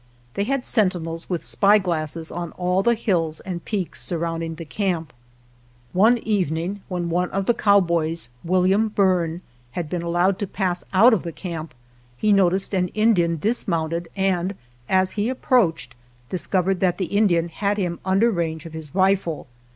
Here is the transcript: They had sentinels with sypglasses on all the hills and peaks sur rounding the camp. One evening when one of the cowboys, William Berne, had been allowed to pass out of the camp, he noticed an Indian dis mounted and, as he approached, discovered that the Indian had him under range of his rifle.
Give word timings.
They 0.33 0.45
had 0.45 0.65
sentinels 0.65 1.29
with 1.29 1.43
sypglasses 1.43 2.31
on 2.35 2.53
all 2.53 2.81
the 2.81 2.95
hills 2.95 3.39
and 3.41 3.63
peaks 3.63 4.01
sur 4.01 4.17
rounding 4.17 4.55
the 4.55 4.65
camp. 4.65 5.13
One 5.93 6.17
evening 6.17 6.81
when 6.87 7.11
one 7.11 7.29
of 7.29 7.45
the 7.45 7.53
cowboys, 7.53 8.29
William 8.43 8.87
Berne, 8.87 9.43
had 9.73 9.91
been 9.91 10.01
allowed 10.01 10.39
to 10.39 10.47
pass 10.47 10.83
out 10.91 11.13
of 11.13 11.21
the 11.21 11.31
camp, 11.31 11.75
he 12.17 12.33
noticed 12.33 12.73
an 12.73 12.87
Indian 12.95 13.35
dis 13.35 13.67
mounted 13.67 14.07
and, 14.15 14.55
as 14.89 15.11
he 15.11 15.29
approached, 15.29 15.93
discovered 16.29 16.79
that 16.79 16.97
the 16.97 17.05
Indian 17.05 17.49
had 17.49 17.77
him 17.77 17.99
under 18.03 18.31
range 18.31 18.65
of 18.65 18.73
his 18.73 18.95
rifle. 18.95 19.45